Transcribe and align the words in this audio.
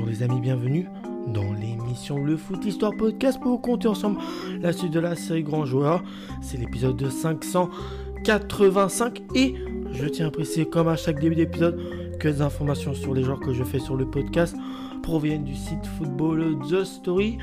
Bonjour 0.00 0.14
les 0.14 0.22
amis, 0.22 0.40
bienvenue 0.40 0.86
dans 1.26 1.52
l'émission 1.52 2.24
Le 2.24 2.38
Foot 2.38 2.64
Histoire 2.64 2.96
Podcast 2.96 3.38
pour 3.38 3.60
compter 3.60 3.86
ensemble 3.86 4.18
la 4.62 4.72
suite 4.72 4.94
de 4.94 5.00
la 5.00 5.14
série 5.14 5.42
Grand 5.42 5.66
Joueur. 5.66 6.02
C'est 6.40 6.56
l'épisode 6.56 6.96
de 6.96 7.10
585 7.10 9.20
et 9.34 9.56
je 9.92 10.06
tiens 10.06 10.28
à 10.28 10.30
préciser 10.30 10.64
comme 10.64 10.88
à 10.88 10.96
chaque 10.96 11.20
début 11.20 11.34
d'épisode 11.34 11.78
que 12.18 12.28
les 12.28 12.40
informations 12.40 12.94
sur 12.94 13.12
les 13.12 13.22
joueurs 13.22 13.40
que 13.40 13.52
je 13.52 13.62
fais 13.62 13.78
sur 13.78 13.94
le 13.94 14.06
podcast 14.06 14.56
proviennent 15.02 15.44
du 15.44 15.54
site 15.54 15.84
Football 15.98 16.56
The 16.70 16.82
Story. 16.82 17.36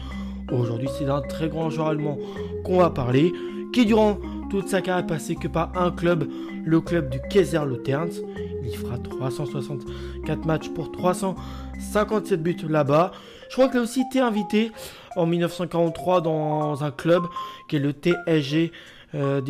Aujourd'hui 0.52 0.90
c'est 0.98 1.06
d'un 1.06 1.22
très 1.22 1.50
grand 1.50 1.70
joueur 1.70 1.90
allemand 1.90 2.18
qu'on 2.64 2.80
va 2.80 2.90
parler 2.90 3.32
qui 3.72 3.86
durant 3.86 4.18
toute 4.50 4.68
sa 4.68 4.82
carrière 4.82 5.06
passé 5.06 5.36
que 5.36 5.48
par 5.48 5.78
un 5.78 5.92
club, 5.92 6.28
le 6.66 6.82
club 6.82 7.12
du 7.12 7.20
Kaiser 7.30 7.62
Lauterns. 7.68 8.24
Il 8.64 8.76
fera 8.76 8.98
364 8.98 10.46
matchs 10.46 10.70
pour 10.70 10.92
357 10.92 12.42
buts 12.42 12.56
là-bas. 12.68 13.12
Je 13.50 13.54
crois 13.54 13.70
qu'il 13.70 13.80
a 13.80 13.84
aussi 13.84 14.02
été 14.02 14.20
invité 14.20 14.72
en 15.16 15.26
1943 15.26 16.22
dans 16.22 16.84
un 16.84 16.92
club 16.92 17.24
qui 17.70 17.78
est 17.78 17.80
le 17.80 17.92
TSG 17.92 18.72
euh. 19.16 19.42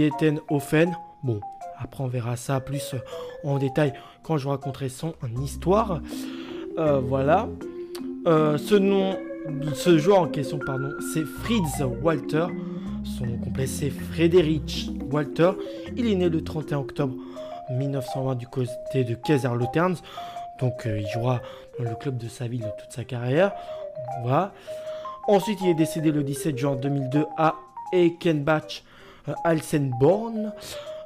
Bon, 1.24 1.42
après 1.78 2.04
on 2.04 2.08
verra 2.08 2.36
ça 2.36 2.60
plus 2.60 2.96
en 3.44 3.58
détail 3.58 3.94
quand 4.24 4.38
je 4.38 4.44
vous 4.44 4.52
raconterai 4.52 4.90
son 4.90 5.14
histoire. 5.44 6.02
Euh, 6.78 7.00
voilà. 7.00 7.50
Euh, 8.28 8.58
ce 8.58 8.76
nom, 8.76 9.18
ce 9.74 9.98
joueur 9.98 10.20
en 10.20 10.28
question, 10.28 10.60
pardon, 10.60 10.92
c'est 11.14 11.24
Fritz 11.26 11.82
Walter. 12.02 12.46
Son 13.04 13.26
nom 13.26 13.38
complet 13.38 13.68
c'est 13.68 13.90
Frédéric 13.90 14.92
Walter. 15.12 15.52
Il 15.96 16.08
est 16.08 16.16
né 16.16 16.30
le 16.30 16.44
31 16.44 16.80
octobre 16.80 17.16
1920 17.70 18.36
du 18.36 18.48
côté 18.48 19.04
de 19.04 19.16
Kaiserslautern. 19.16 19.96
Donc 20.60 20.86
euh, 20.86 21.00
il 21.00 21.08
jouera 21.08 21.42
dans 21.78 21.90
le 21.90 21.96
club 21.96 22.18
de 22.18 22.28
sa 22.28 22.48
ville 22.48 22.66
toute 22.80 22.92
sa 22.92 23.04
carrière. 23.04 23.54
Voilà. 24.24 24.54
Ensuite, 25.28 25.60
il 25.62 25.70
est 25.70 25.76
décédé 25.76 26.12
le 26.12 26.24
17 26.24 26.58
juin 26.58 26.76
2002 26.76 27.26
à 27.38 27.56
Ekenbach, 27.94 28.84
euh, 29.28 29.34
Alsenborn, 29.44 30.54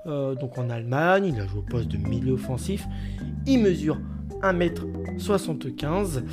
euh, 0.05 0.35
donc 0.35 0.57
en 0.57 0.69
Allemagne. 0.69 1.33
Il 1.33 1.41
a 1.41 1.47
joué 1.47 1.59
au 1.59 1.63
poste 1.63 1.87
de 1.87 1.97
milieu 1.97 2.33
offensif. 2.33 2.85
Il 3.45 3.61
mesure 3.61 3.97
1m75. 4.41 6.23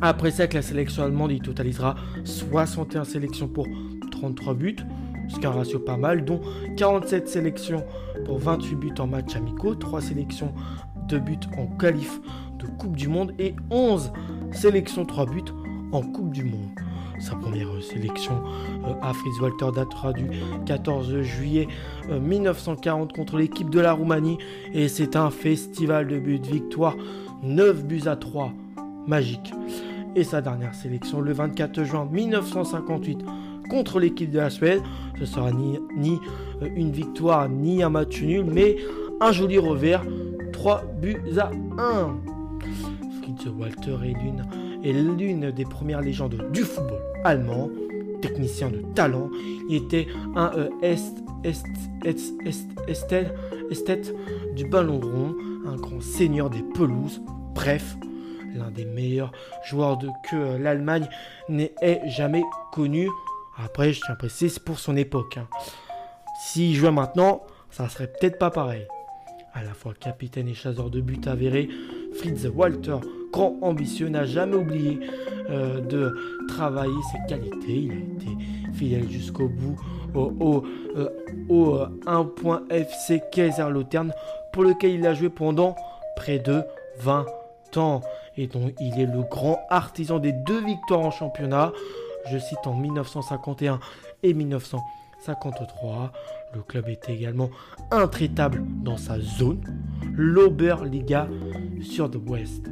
après 0.00 0.30
ça, 0.30 0.44
avec 0.44 0.54
la 0.54 0.62
sélection 0.62 1.04
allemande, 1.04 1.32
il 1.32 1.42
totalisera 1.42 1.96
61 2.24 3.04
sélections 3.04 3.48
pour 3.48 3.66
33 4.10 4.54
buts 4.54 4.76
est 5.36 5.44
un 5.44 5.50
ratio 5.50 5.78
pas 5.78 5.96
mal, 5.96 6.24
dont 6.24 6.40
47 6.76 7.28
sélections 7.28 7.84
pour 8.24 8.38
28 8.38 8.74
buts 8.76 8.94
en 8.98 9.06
match 9.06 9.36
amicaux, 9.36 9.74
3 9.74 10.00
sélections 10.00 10.52
de 11.08 11.18
buts 11.18 11.38
en 11.56 11.66
qualif 11.66 12.20
de 12.58 12.66
Coupe 12.66 12.96
du 12.96 13.08
Monde 13.08 13.32
et 13.38 13.54
11 13.70 14.12
sélections 14.52 15.04
3 15.04 15.26
buts 15.26 15.42
en 15.92 16.02
Coupe 16.02 16.32
du 16.32 16.44
Monde. 16.44 16.70
Sa 17.20 17.34
première 17.34 17.68
sélection 17.82 18.42
euh, 18.84 18.94
à 19.02 19.12
Fritz 19.12 19.40
Walter 19.40 19.70
datera 19.74 20.12
du 20.12 20.30
14 20.66 21.20
juillet 21.22 21.66
1940 22.08 23.10
euh, 23.10 23.14
contre 23.14 23.38
l'équipe 23.38 23.70
de 23.70 23.80
la 23.80 23.92
Roumanie 23.92 24.38
et 24.72 24.86
c'est 24.86 25.16
un 25.16 25.30
festival 25.30 26.06
de 26.06 26.18
buts 26.18 26.40
victoire 26.40 26.96
9 27.42 27.84
buts 27.84 28.06
à 28.06 28.16
3 28.16 28.52
magique. 29.06 29.52
Et 30.14 30.24
sa 30.24 30.40
dernière 30.40 30.74
sélection 30.74 31.20
le 31.20 31.32
24 31.32 31.82
juin 31.84 32.08
1958 32.10 33.18
contre 33.68 34.00
l'équipe 34.00 34.30
de 34.30 34.38
la 34.38 34.50
Suède. 34.50 34.80
Ce 35.18 35.26
sera 35.26 35.50
ni, 35.52 35.78
euh, 36.62 36.68
une 36.74 36.90
victoire 36.90 37.48
ni 37.48 37.82
un 37.82 37.90
match 37.90 38.22
nul, 38.22 38.44
mais 38.44 38.76
un 39.20 39.32
joli 39.32 39.58
revers. 39.58 40.04
3 40.52 40.84
buts 41.00 41.22
à 41.38 41.50
1. 41.78 42.16
Fritz 43.22 43.46
Walter 43.56 43.96
est 44.82 44.92
l'une 44.92 45.50
des 45.50 45.64
premières 45.64 46.00
légendes 46.00 46.36
du 46.52 46.62
football 46.62 47.00
allemand, 47.24 47.70
technicien 48.20 48.70
de 48.70 48.82
talent. 48.94 49.30
Il 49.68 49.76
était 49.76 50.06
un 50.34 50.50
euh, 50.56 50.68
est, 50.82 50.98
esthète 53.68 54.14
du 54.56 54.66
ballon 54.66 55.00
rond, 55.00 55.34
un 55.66 55.76
grand 55.76 56.00
seigneur 56.00 56.50
des 56.50 56.62
pelouses. 56.74 57.20
Bref, 57.54 57.96
l'un 58.54 58.70
des 58.70 58.84
meilleurs 58.84 59.32
joueurs 59.64 59.96
de, 59.96 60.08
que 60.30 60.36
euh, 60.36 60.58
l'Allemagne 60.58 61.08
n'ait 61.48 61.72
jamais 62.06 62.42
connu. 62.72 63.08
Après, 63.62 63.92
je 63.92 64.00
tiens 64.00 64.14
à 64.14 64.16
préciser, 64.16 64.48
c'est 64.48 64.62
pour 64.62 64.78
son 64.78 64.96
époque. 64.96 65.36
Hein. 65.38 65.48
S'il 66.40 66.74
jouait 66.74 66.92
maintenant, 66.92 67.42
ça 67.70 67.88
serait 67.88 68.06
peut-être 68.06 68.38
pas 68.38 68.50
pareil. 68.50 68.86
À 69.52 69.64
la 69.64 69.74
fois 69.74 69.92
capitaine 69.98 70.46
et 70.46 70.54
chasseur 70.54 70.90
de 70.90 71.00
but 71.00 71.26
avéré, 71.26 71.68
Fritz 72.14 72.46
Walter, 72.54 72.98
grand 73.32 73.56
ambitieux, 73.60 74.08
n'a 74.08 74.24
jamais 74.24 74.54
oublié 74.54 75.00
euh, 75.50 75.80
de 75.80 76.14
travailler 76.46 76.94
ses 77.12 77.34
qualités. 77.34 77.72
Il 77.72 77.90
a 77.90 77.94
été 77.94 78.74
fidèle 78.74 79.10
jusqu'au 79.10 79.48
bout 79.48 79.76
au, 80.14 80.64
au, 81.48 81.78
1.FC 82.06 83.14
euh, 83.14 83.18
Kaiserlautern, 83.32 84.12
pour 84.52 84.62
lequel 84.62 84.92
il 84.92 85.06
a 85.06 85.14
joué 85.14 85.30
pendant 85.30 85.74
près 86.14 86.38
de 86.38 86.62
20 87.00 87.26
ans. 87.76 88.02
Et 88.36 88.46
dont 88.46 88.70
il 88.78 89.00
est 89.00 89.06
le 89.06 89.22
grand 89.22 89.58
artisan 89.68 90.20
des 90.20 90.32
deux 90.32 90.64
victoires 90.64 91.00
en 91.00 91.10
championnat 91.10 91.72
je 92.30 92.38
cite 92.38 92.66
en 92.66 92.74
1951 92.74 93.80
et 94.22 94.34
1953. 94.34 96.12
Le 96.54 96.62
club 96.62 96.88
était 96.88 97.14
également 97.14 97.50
intraitable 97.90 98.64
dans 98.82 98.96
sa 98.96 99.20
zone, 99.20 99.62
l'Oberliga 100.14 101.28
West. 102.26 102.66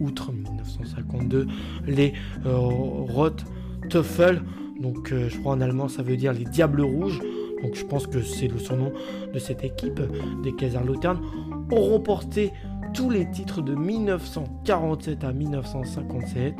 Outre 0.00 0.30
1952, 0.30 1.46
les 1.86 2.12
euh, 2.44 2.58
Rotteufel, 2.58 4.42
donc 4.80 5.10
euh, 5.10 5.30
je 5.30 5.38
crois 5.38 5.54
en 5.54 5.60
allemand 5.62 5.88
ça 5.88 6.02
veut 6.02 6.18
dire 6.18 6.34
les 6.34 6.44
Diables 6.44 6.82
Rouges, 6.82 7.18
donc 7.62 7.74
je 7.74 7.84
pense 7.84 8.06
que 8.06 8.20
c'est 8.20 8.48
le 8.48 8.58
surnom 8.58 8.92
de 9.32 9.38
cette 9.38 9.64
équipe 9.64 10.00
des 10.42 10.54
Kaiserlautern, 10.54 11.18
ont 11.72 11.80
remporté 11.80 12.52
tous 12.92 13.08
les 13.08 13.30
titres 13.30 13.62
de 13.62 13.74
1947 13.74 15.24
à 15.24 15.32
1957, 15.32 16.54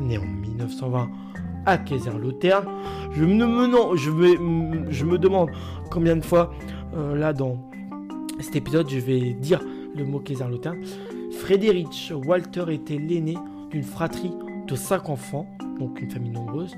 né 0.00 0.18
en 0.18 0.24
1920 0.24 1.10
à 1.66 1.78
Kaiserlautern. 1.78 2.64
Je 3.12 3.24
me, 3.24 3.96
je, 3.96 4.10
vais, 4.10 4.36
je 4.90 5.04
me 5.04 5.18
demande 5.18 5.50
combien 5.90 6.16
de 6.16 6.24
fois, 6.24 6.52
euh, 6.96 7.16
là, 7.16 7.32
dans 7.32 7.58
cet 8.40 8.56
épisode, 8.56 8.88
je 8.88 8.98
vais 8.98 9.34
dire 9.34 9.60
le 9.94 10.04
mot 10.04 10.18
Kaiserlautern. 10.20 10.76
Frédéric 11.32 12.12
Walter 12.26 12.64
était 12.70 12.98
l'aîné 12.98 13.36
d'une 13.70 13.82
fratrie 13.82 14.32
de 14.66 14.74
5 14.74 15.10
enfants, 15.10 15.46
donc 15.78 16.00
une 16.00 16.10
famille 16.10 16.30
nombreuse. 16.30 16.74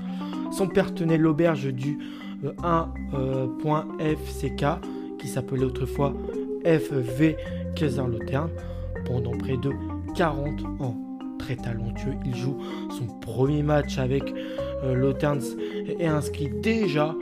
Son 0.51 0.67
père 0.67 0.93
tenait 0.93 1.17
l'auberge 1.17 1.73
du 1.73 1.97
1.FCK, 2.43 4.63
euh, 4.63 4.75
qui 5.17 5.27
s'appelait 5.27 5.65
autrefois 5.65 6.13
FV 6.65 7.35
Kaiserlautern, 7.75 8.49
pendant 9.05 9.31
près 9.31 9.57
de 9.57 9.71
40 10.15 10.81
ans. 10.81 10.95
Très 11.37 11.55
talentueux, 11.55 12.15
il 12.25 12.35
joue 12.35 12.57
son 12.89 13.05
premier 13.19 13.63
match 13.63 13.97
avec 13.97 14.33
euh, 14.83 14.93
Lauterns 14.93 15.57
est 15.99 16.07
inscrit 16.07 16.49
déjà 16.49 17.15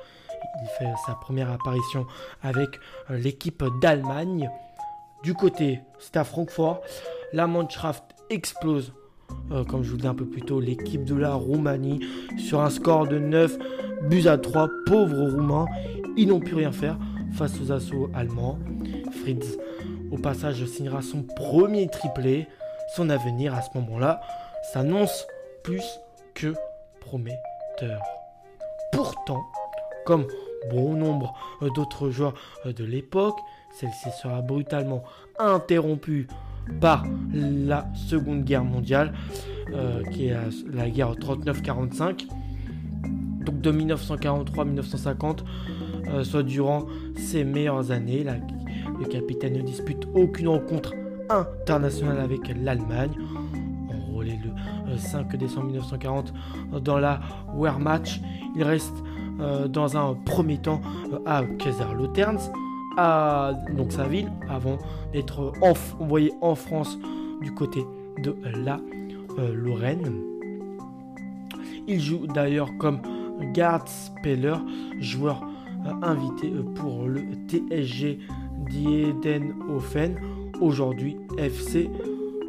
Il 0.63 0.69
fait 0.79 0.93
sa 1.07 1.15
première 1.15 1.51
apparition 1.51 2.07
avec 2.43 2.69
euh, 3.11 3.19
l'équipe 3.19 3.65
d'Allemagne. 3.81 4.51
Du 5.23 5.35
côté, 5.35 5.81
c'est 5.99 6.17
à 6.17 6.25
Francfort. 6.25 6.81
La 7.33 7.47
Mannschaft 7.47 8.05
explose, 8.31 8.93
euh, 9.51 9.65
comme 9.65 9.83
je 9.83 9.91
vous 9.91 9.97
dis 9.97 10.07
un 10.07 10.15
peu 10.15 10.27
plus 10.27 10.43
tôt, 10.43 10.61
l'équipe 10.61 11.05
de 11.05 11.15
la 11.15 11.35
Roumanie 11.35 12.01
sur 12.39 12.61
un 12.61 12.71
score 12.71 13.07
de 13.07 13.19
9 13.19 13.59
buts 14.09 14.27
à 14.27 14.39
3, 14.39 14.69
pauvres 14.87 15.31
Roumains, 15.31 15.67
ils 16.17 16.29
n'ont 16.29 16.41
pu 16.41 16.55
rien 16.55 16.73
faire 16.73 16.99
face 17.33 17.61
aux 17.61 17.73
assauts 17.73 18.11
allemands. 18.15 18.59
Fritz, 19.23 19.59
au 20.11 20.19
passage, 20.19 20.65
signera 20.65 21.03
son 21.03 21.23
premier 21.23 21.89
triplé. 21.89 22.47
Son 22.97 23.09
avenir 23.09 23.55
à 23.55 23.63
ce 23.63 23.69
moment-là 23.77 24.21
s'annonce 24.73 25.27
plus 25.63 26.01
que 26.35 26.55
prometteur. 27.01 28.01
Pourtant, 28.93 29.43
comme 30.05 30.27
bon 30.71 30.95
nombre 30.95 31.33
d'autres 31.75 32.11
joueurs 32.11 32.35
de 32.65 32.85
l'époque, 32.85 33.39
celle-ci 33.79 34.11
sera 34.21 34.43
brutalement 34.43 35.05
interrompue 35.39 36.27
par 36.81 37.05
la 37.33 37.89
Seconde 37.95 38.45
Guerre 38.45 38.65
mondiale, 38.65 39.13
euh, 39.73 40.03
qui 40.13 40.27
est 40.27 40.37
la 40.73 40.89
guerre 40.89 41.15
39-45 41.15 42.27
donc 43.45 43.61
de 43.63 43.71
1943 43.71 44.65
1950, 44.67 45.45
euh, 46.09 46.25
soit 46.25 46.43
durant 46.43 46.87
ses 47.17 47.43
meilleures 47.45 47.91
années. 47.91 48.25
le 48.99 49.07
capitaine 49.07 49.55
ne 49.55 49.63
dispute 49.63 50.07
aucune 50.15 50.49
rencontre 50.49 50.93
internationale 51.31 52.21
avec 52.21 52.55
l'Allemagne. 52.63 53.13
En 53.89 54.11
enrôlé 54.11 54.39
le 54.87 54.99
5 54.99 55.37
décembre 55.37 55.67
1940 55.67 56.35
dans 56.83 56.99
la 56.99 57.21
Wehrmacht. 57.57 58.21
Il 58.57 58.63
reste 58.63 58.95
dans 59.71 59.97
un 59.97 60.15
premier 60.15 60.59
temps 60.59 60.83
à 61.25 61.43
Kaiserslautern, 61.59 62.37
à 62.97 63.53
donc 63.77 63.93
sa 63.93 64.07
ville, 64.07 64.31
avant 64.49 64.79
d'être 65.13 65.53
envoyé 66.01 66.33
en 66.41 66.55
France 66.55 66.99
du 67.41 67.53
côté 67.55 67.85
de 68.23 68.35
la 68.65 68.81
Lorraine. 69.39 70.13
Il 71.87 72.01
joue 72.01 72.27
d'ailleurs 72.27 72.71
comme 72.79 73.01
Gard 73.53 73.89
Speller, 73.89 74.57
joueur 74.99 75.43
invité 76.03 76.53
pour 76.75 77.07
le 77.07 77.23
TSG 77.49 78.19
Diedenhofen, 78.69 80.17
aujourd'hui 80.61 81.17
FC 81.39 81.91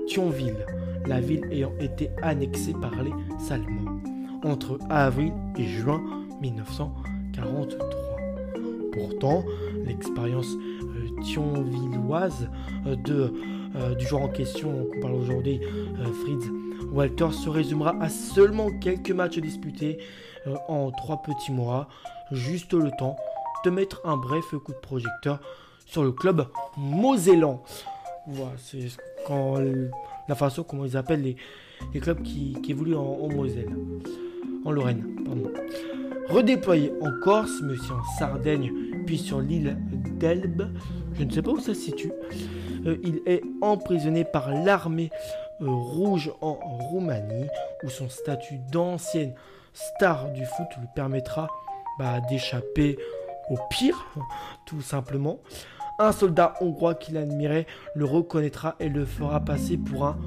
Thionville, 0.08 0.66
la 1.08 1.22
ville 1.22 1.46
ayant 1.52 1.72
été 1.80 2.10
annexée 2.22 2.74
par 2.74 2.92
les 3.02 3.14
Allemands 3.52 4.00
entre 4.44 4.80
avril 4.90 5.32
et 5.58 5.64
juin 5.64 6.02
1943. 6.42 7.88
Pourtant, 8.92 9.44
l'expérience 9.86 10.56
euh, 10.56 11.22
thionvilloise 11.24 12.50
euh, 12.86 12.95
de, 12.95 13.33
euh, 13.75 13.95
du 13.95 14.06
joueur 14.06 14.24
en 14.24 14.30
question 14.30 14.86
qu'on 14.86 15.00
parle 15.00 15.16
aujourd'hui, 15.16 15.62
Fritz 16.24 16.45
Walter, 16.92 17.31
se 17.31 17.50
résumera 17.50 17.95
à 18.01 18.10
seulement 18.10 18.69
quelques 18.80 19.12
matchs 19.12 19.39
disputés 19.39 20.00
en 20.68 20.92
trois 20.92 21.22
petits 21.22 21.51
mois, 21.51 21.88
juste 22.31 22.74
le 22.74 22.89
temps 22.98 23.16
de 23.63 23.69
mettre 23.69 24.01
un 24.04 24.18
bref 24.18 24.44
coup 24.51 24.74
de 24.74 24.78
projecteur 24.80 25.39
sur 25.86 26.04
le 26.04 26.12
club 26.12 26.48
mosellan. 26.75 27.62
Voilà, 28.28 28.51
c'est 28.57 28.88
la 30.28 30.36
façon 30.36 30.63
comment 30.63 30.86
ils 30.86 30.98
appellent 30.98 31.36
les, 31.94 32.00
clubs 32.00 32.22
qui, 32.24 32.57
évoluent 32.68 32.95
en, 32.95 33.30
Moselle, 33.30 33.74
en 34.66 34.72
Lorraine, 34.72 35.06
pardon. 35.24 35.51
Redéployé 36.31 36.94
en 37.01 37.12
Corse, 37.19 37.62
mais 37.62 37.74
aussi 37.74 37.92
en 37.92 38.04
Sardaigne, 38.18 38.72
puis 39.06 39.18
sur 39.18 39.42
l'île 39.42 39.78
d'Elbe, 40.18 40.72
je 41.13 41.24
ne 41.24 41.30
sais 41.30 41.42
pas 41.42 41.51
où 41.51 41.60
ça 41.60 41.74
se 41.74 41.81
situe. 41.81 42.12
Euh, 42.86 42.98
il 43.04 43.22
est 43.25 43.42
emprisonné 43.62 44.24
par 44.24 44.50
l'armée 44.50 45.10
euh, 45.62 45.66
rouge 45.68 46.31
en 46.39 46.54
Roumanie, 46.54 47.48
où 47.83 47.89
son 47.89 48.07
statut 48.07 48.60
d'ancienne 48.72 49.33
star 49.74 50.31
du 50.31 50.45
foot 50.45 50.68
lui 50.80 50.88
permettra 50.95 51.50
bah, 52.00 52.22
d'échapper 52.30 52.98
au 53.50 53.57
pire, 53.69 54.07
tout 54.66 54.81
simplement. 54.81 55.39
Un 56.00 56.13
soldat 56.13 56.54
hongrois 56.62 56.95
qui 56.95 57.12
l'admirait 57.12 57.68
le 57.94 58.06
reconnaîtra 58.06 58.75
et 58.80 58.88
le 58.88 59.06
fera 59.06 59.42
passer 59.42 59.78
pour 59.78 60.06
un 60.06 60.18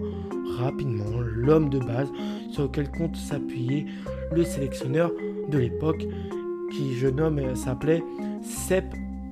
rapidement 0.59 1.19
l'homme 1.19 1.69
de 1.69 1.79
base 1.79 2.11
sur 2.51 2.63
lequel 2.63 2.89
compte 2.91 3.15
s'appuyer 3.15 3.85
le 4.31 4.43
sélectionneur 4.43 5.11
de 5.49 5.57
l'époque, 5.57 6.05
qui 6.71 6.95
je 6.97 7.07
nomme 7.07 7.39
euh, 7.39 7.55
s'appelait 7.55 8.03
Sepp 8.41 8.85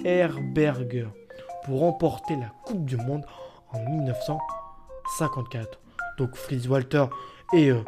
Herberger, 0.03 1.07
pour 1.65 1.79
remporter 1.79 2.35
la 2.35 2.51
Coupe 2.65 2.85
du 2.85 2.97
Monde 2.97 3.25
en 3.73 3.79
1954. 3.89 5.79
Donc 6.17 6.35
Fritz 6.35 6.67
Walter 6.67 7.05
euh, 7.53 7.81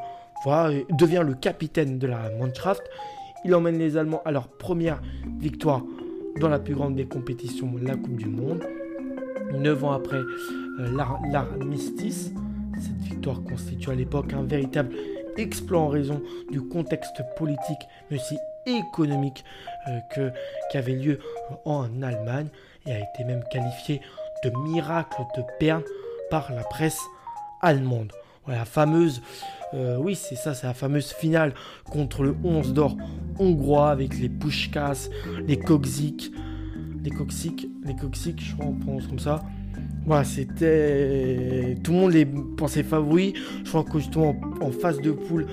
devient 0.92 1.24
le 1.26 1.34
capitaine 1.34 2.00
de 2.00 2.08
la 2.08 2.30
Mannschaft. 2.38 2.84
Il 3.46 3.54
emmène 3.56 3.78
les 3.78 3.98
Allemands 3.98 4.22
à 4.26 4.32
leur 4.32 4.48
première 4.48 5.02
victoire 5.40 5.84
dans 6.40 6.50
la 6.50 6.60
plus 6.60 6.76
grande 6.76 6.96
des 6.96 7.06
compétitions, 7.06 7.72
la 7.82 7.96
Coupe 7.96 8.18
du 8.18 8.28
Monde. 8.28 8.64
Neuf 9.54 9.84
ans 9.84 9.92
après 9.92 10.18
euh, 10.18 10.98
l'armistice, 11.32 12.34
cette 12.80 12.98
victoire 12.98 13.42
constitue 13.44 13.90
à 13.90 13.96
l'époque 13.96 14.34
un 14.34 14.44
véritable 14.44 14.90
exploit 15.38 15.80
en 15.80 15.88
raison 15.88 16.22
du 16.52 16.62
contexte 16.62 17.22
politique, 17.38 17.88
mais 18.10 18.18
aussi 18.18 18.38
économique 18.66 19.44
euh, 19.88 20.00
que, 20.14 20.32
qui 20.72 20.78
avait 20.78 20.94
lieu 20.94 21.20
en 21.66 22.02
Allemagne 22.02 22.48
et 22.86 22.92
a 22.92 23.00
été 23.00 23.24
même 23.26 23.44
qualifié 23.52 24.02
de 24.44 24.52
miracle 24.70 25.22
de 25.36 25.44
Berne 25.60 25.84
par 26.30 26.52
la 26.54 26.64
presse 26.64 27.00
allemande. 27.62 28.12
la 28.48 28.66
fameuse, 28.66 29.22
euh, 29.74 29.98
oui 29.98 30.16
c'est 30.16 30.36
ça, 30.36 30.54
c'est 30.54 30.68
la 30.68 30.74
fameuse 30.74 31.12
finale 31.12 31.54
contre 31.90 32.24
le 32.24 32.36
11 32.44 32.74
d'or 32.74 32.96
hongrois 33.40 33.90
avec 33.92 34.18
les 34.20 34.30
Pushkas, 34.30 35.10
les 35.48 35.58
Kokzik, 35.58 36.32
les 37.04 37.12
Kokzik, 37.12 37.68
les 37.84 37.96
Kokzik, 37.96 38.42
je 38.42 38.56
crois 38.56 38.74
comme 39.10 39.20
ça. 39.20 39.44
Voilà, 40.08 40.24
c'était. 40.24 41.76
Tout 41.84 41.92
le 41.92 41.98
monde 41.98 42.12
les 42.14 42.26
pensait 42.26 42.84
favoris. 42.84 43.34
Je 43.64 43.70
crois 43.70 43.84
que 43.84 44.00
justement 44.00 44.36
en 44.62 44.72
phase 44.72 45.02
de 45.02 45.12
poule, 45.12 45.48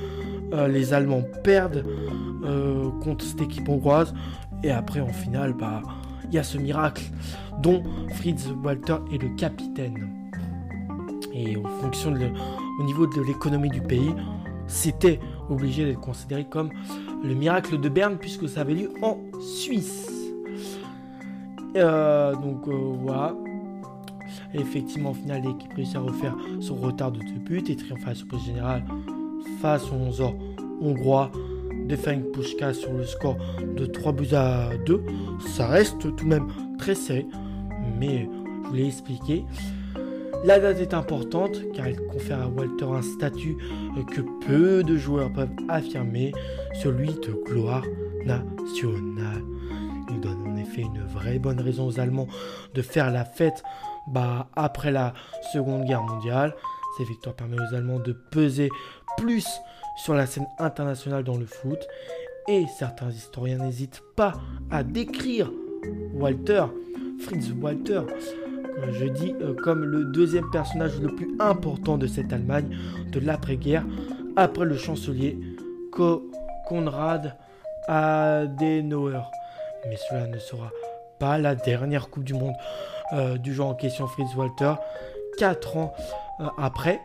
euh, 0.52 0.68
les 0.68 0.94
Allemands 0.94 1.24
perdent 1.42 1.84
euh, 2.44 2.88
contre 3.02 3.24
cette 3.24 3.42
équipe 3.42 3.68
hongroise. 3.68 4.14
Et 4.62 4.70
après, 4.70 5.00
en 5.00 5.08
finale, 5.08 5.54
bah, 5.54 5.82
il 6.28 6.34
y 6.34 6.38
a 6.38 6.44
ce 6.44 6.56
miracle 6.56 7.02
dont 7.62 7.82
Fritz 8.14 8.48
Walter 8.62 8.96
est 9.12 9.20
le 9.20 9.34
capitaine. 9.36 10.08
Et 11.32 11.56
en 11.56 11.68
fonction 11.80 12.12
de 12.12 12.20
au 12.78 12.84
niveau 12.84 13.08
de 13.08 13.20
l'économie 13.22 13.70
du 13.70 13.80
pays, 13.80 14.14
c'était 14.68 15.18
obligé 15.50 15.84
d'être 15.84 16.00
considéré 16.00 16.44
comme 16.44 16.70
le 17.24 17.34
miracle 17.34 17.80
de 17.80 17.88
Berne 17.88 18.18
puisque 18.18 18.48
ça 18.48 18.60
avait 18.60 18.74
lieu 18.74 18.90
en 19.02 19.18
Suisse. 19.40 20.10
Euh, 21.76 22.34
donc 22.36 22.68
voilà, 22.68 23.34
effectivement, 24.52 25.10
au 25.10 25.14
final, 25.14 25.42
l'équipe 25.42 25.72
réussit 25.74 25.96
à 25.96 26.00
refaire 26.00 26.36
son 26.60 26.76
retard 26.76 27.12
de 27.12 27.20
deux 27.20 27.38
buts 27.38 27.64
et 27.68 27.76
triomphe 27.76 28.04
à 28.04 28.10
la 28.10 28.14
surprise 28.14 28.44
générale 28.44 28.84
face 29.60 29.90
aux 29.90 29.96
11 29.96 30.20
ans 30.20 30.34
hongrois 30.80 31.30
de 31.86 31.96
Feng 31.96 32.22
Pushka 32.32 32.72
sur 32.72 32.92
le 32.92 33.04
score 33.04 33.36
de 33.76 33.86
3 33.86 34.12
buts 34.12 34.34
à 34.34 34.70
2. 34.86 35.02
Ça 35.46 35.66
reste 35.68 35.98
tout 35.98 36.10
de 36.10 36.24
même 36.24 36.48
très 36.78 36.94
serré, 36.94 37.26
mais 37.98 38.28
je 38.64 38.68
vous 38.68 38.74
l'ai 38.74 38.86
expliqué. 38.86 39.44
La 40.44 40.60
date 40.60 40.80
est 40.80 40.92
importante 40.92 41.58
car 41.72 41.86
elle 41.86 42.06
confère 42.06 42.42
à 42.42 42.48
Walter 42.48 42.84
un 42.84 43.00
statut 43.00 43.56
que 44.14 44.20
peu 44.46 44.82
de 44.82 44.96
joueurs 44.96 45.32
peuvent 45.32 45.48
affirmer, 45.68 46.32
celui 46.82 47.08
de 47.14 47.32
gloire 47.46 47.84
nationale. 48.26 49.42
Il 50.10 50.20
donne 50.20 50.46
en 50.46 50.56
effet 50.56 50.82
une 50.82 51.02
vraie 51.02 51.38
bonne 51.38 51.60
raison 51.60 51.86
aux 51.86 51.98
Allemands 51.98 52.28
de 52.74 52.82
faire 52.82 53.10
la 53.10 53.24
fête 53.24 53.62
bah, 54.08 54.48
après 54.56 54.90
la 54.90 55.14
Seconde 55.52 55.84
Guerre 55.84 56.02
mondiale. 56.02 56.54
Ces 56.98 57.04
victoires 57.04 57.34
permettent 57.34 57.60
aux 57.60 57.74
Allemands 57.74 57.98
de 57.98 58.12
peser 58.12 58.68
plus 59.16 59.46
sur 59.96 60.14
la 60.14 60.26
scène 60.26 60.46
internationale 60.58 61.24
dans 61.24 61.36
le 61.36 61.46
foot. 61.46 61.78
Et 62.48 62.66
certains 62.78 63.10
historiens 63.10 63.58
n'hésitent 63.58 64.02
pas 64.16 64.34
à 64.70 64.82
décrire 64.82 65.50
Walter, 66.14 66.64
Fritz 67.20 67.50
Walter, 67.60 68.02
je 68.92 69.06
dis 69.06 69.34
euh, 69.40 69.54
comme 69.54 69.84
le 69.84 70.04
deuxième 70.04 70.50
personnage 70.50 71.00
le 71.00 71.14
plus 71.14 71.34
important 71.38 71.96
de 71.96 72.06
cette 72.06 72.32
Allemagne 72.32 72.76
de 73.12 73.20
l'après-guerre, 73.20 73.84
après 74.36 74.64
le 74.64 74.76
chancelier 74.76 75.38
Konrad 76.66 77.36
Adenauer. 77.86 79.20
Mais 79.88 79.96
cela 80.08 80.26
ne 80.26 80.38
sera 80.38 80.70
pas 81.18 81.38
la 81.38 81.54
dernière 81.54 82.10
Coupe 82.10 82.24
du 82.24 82.34
Monde 82.34 82.54
euh, 83.12 83.36
du 83.36 83.52
genre 83.54 83.70
en 83.70 83.74
question 83.74 84.06
Fritz 84.06 84.34
Walter. 84.36 84.74
Quatre 85.38 85.76
ans 85.76 85.94
euh, 86.40 86.46
après, 86.58 87.00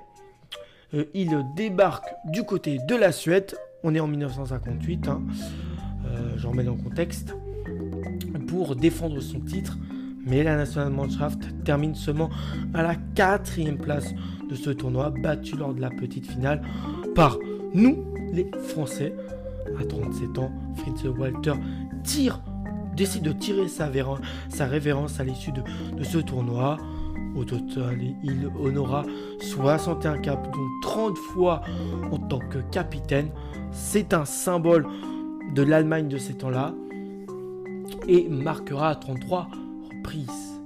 euh, 0.94 1.06
il 1.14 1.46
débarque 1.56 2.08
du 2.26 2.44
côté 2.44 2.80
de 2.88 2.96
la 2.96 3.12
Suède. 3.12 3.56
On 3.84 3.94
est 3.96 4.00
en 4.00 4.08
1958. 4.08 5.08
Hein. 5.08 5.22
j'en 6.36 6.54
mets 6.54 6.64
dans 6.64 6.76
le 6.76 6.82
contexte, 6.82 7.36
pour 8.48 8.76
défendre 8.76 9.20
son 9.20 9.40
titre. 9.40 9.78
Mais 10.26 10.44
la 10.44 10.58
National 10.58 10.92
Mannschaft 10.92 11.64
termine 11.64 11.96
seulement 11.96 12.30
à 12.74 12.84
la 12.84 12.96
quatrième 13.16 13.78
place 13.78 14.14
de 14.50 14.56
ce 14.56 14.70
tournoi, 14.70 15.12
battu 15.12 15.56
lors 15.56 15.74
de 15.74 15.82
la 15.82 15.90
petite 15.90 16.28
finale 16.28 16.62
par 17.16 17.38
nous, 17.74 18.06
les 18.34 18.50
Français. 18.68 19.14
À 19.80 19.86
37 19.86 20.38
ans, 20.40 20.52
Fritz 20.76 21.04
Walter 21.06 21.54
tire, 22.04 22.42
décide 23.00 23.24
de 23.24 23.32
tirer 23.32 23.70
sa, 23.70 23.88
révérence 24.66 25.22
à 25.22 25.24
l'issue 25.24 25.54
de, 25.54 25.64
ce 26.04 26.18
tournoi. 26.18 26.78
Au 27.36 27.46
total, 27.46 27.98
il 28.24 28.50
honora 28.60 29.06
61 29.40 30.18
caps, 30.18 30.50
dont 30.52 30.68
30 30.82 31.18
fois 31.18 31.62
en 32.12 32.18
tant 32.18 32.40
que 32.40 32.58
capitaine. 32.72 33.30
C'est 33.72 34.14
un 34.14 34.26
symbole 34.26 34.86
de 35.56 35.62
l'Allemagne 35.62 36.10
de 36.10 36.18
ces 36.18 36.34
temps-là 36.34 36.74
et 38.08 38.28
marquera 38.28 38.96
33 38.96 39.48
reprises. 39.96 40.62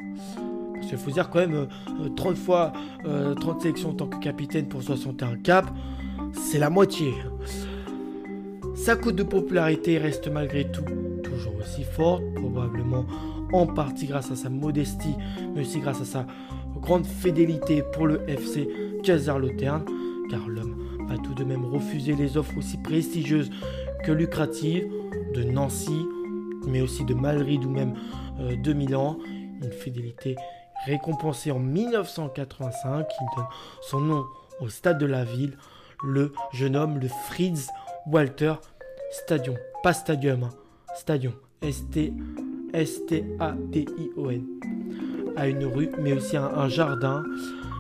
Parce 0.74 0.88
qu'il 0.88 0.98
faut 0.98 1.12
dire 1.12 1.30
quand 1.30 1.40
même 1.40 1.68
30 2.16 2.32
euh, 2.32 2.36
fois 2.36 2.74
30 3.04 3.06
euh, 3.06 3.60
sélections 3.60 3.90
en 3.90 3.94
tant 3.94 4.08
que 4.08 4.18
capitaine 4.18 4.68
pour 4.68 4.82
61 4.82 5.36
caps, 5.36 5.72
c'est 6.34 6.60
la 6.60 6.72
moitié. 6.72 7.14
Sa 8.76 8.96
coûte 8.96 9.16
de 9.18 9.24
popularité 9.24 10.00
reste 10.00 10.30
malgré 10.30 10.72
tout 10.72 10.84
probablement 11.96 13.06
en 13.52 13.68
partie 13.68 14.08
grâce 14.08 14.32
à 14.32 14.36
sa 14.36 14.50
modestie, 14.50 15.16
mais 15.54 15.62
aussi 15.62 15.80
grâce 15.80 16.02
à 16.02 16.06
sa 16.06 16.26
grande 16.82 17.06
fidélité 17.06 17.84
pour 17.94 18.08
le 18.08 18.28
FC 18.28 18.68
Kaiserslautern, 19.04 19.86
car 20.30 20.48
l'homme 20.48 21.08
a 21.10 21.18
tout 21.18 21.34
de 21.34 21.44
même 21.44 21.66
refusé 21.66 22.14
les 22.14 22.38
offres 22.38 22.58
aussi 22.58 22.78
prestigieuses 22.78 23.52
que 24.04 24.12
lucratives 24.12 24.88
de 25.34 25.44
Nancy, 25.44 26.06
mais 26.68 26.82
aussi 26.82 27.06
de 27.06 27.14
Madrid 27.14 27.64
ou 27.64 27.70
même 27.70 27.94
euh, 28.40 28.56
de 28.56 28.74
Milan. 28.74 29.18
Une 29.62 29.72
fidélité 29.72 30.36
récompensée 30.86 31.52
en 31.52 31.60
1985, 31.60 33.08
qui 33.08 33.36
donne 33.36 33.46
son 33.82 34.02
nom 34.02 34.26
au 34.60 34.68
stade 34.68 34.98
de 34.98 35.06
la 35.06 35.24
ville, 35.24 35.58
le 36.04 36.34
jeune 36.52 36.76
homme, 36.76 37.00
le 37.00 37.08
Fritz 37.08 37.70
Walter 38.06 38.56
Stadion, 39.12 39.56
pas 39.84 39.94
Stadium, 39.94 40.44
hein. 40.44 40.50
Stadion, 40.96 41.34
S-T-A-D-I-O-N, 41.64 43.24
à 45.36 45.48
une 45.48 45.66
rue, 45.66 45.90
mais 46.00 46.14
aussi 46.14 46.38
un, 46.38 46.46
un 46.46 46.70
jardin. 46.70 47.24